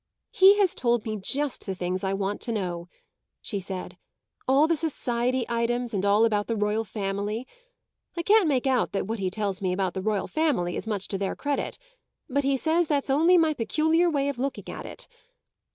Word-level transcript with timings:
"He 0.31 0.57
has 0.57 0.73
told 0.73 1.05
me 1.05 1.15
just 1.17 1.63
the 1.67 1.75
things 1.75 2.03
I 2.03 2.11
want 2.11 2.41
to 2.41 2.51
know," 2.51 2.89
she 3.39 3.59
said; 3.59 3.99
"all 4.47 4.67
the 4.67 4.75
society 4.75 5.45
items 5.47 5.93
and 5.93 6.03
all 6.03 6.25
about 6.25 6.47
the 6.47 6.55
royal 6.55 6.83
family. 6.83 7.45
I 8.17 8.23
can't 8.23 8.47
make 8.49 8.65
out 8.65 8.93
that 8.93 9.05
what 9.05 9.19
he 9.19 9.29
tells 9.29 9.61
me 9.61 9.71
about 9.71 9.93
the 9.93 10.01
royal 10.01 10.25
family 10.27 10.75
is 10.75 10.87
much 10.87 11.07
to 11.09 11.19
their 11.19 11.35
credit; 11.35 11.77
but 12.27 12.43
he 12.43 12.57
says 12.57 12.87
that's 12.87 13.11
only 13.11 13.37
my 13.37 13.53
peculiar 13.53 14.09
way 14.09 14.27
of 14.27 14.39
looking 14.39 14.69
at 14.69 14.87
it. 14.87 15.07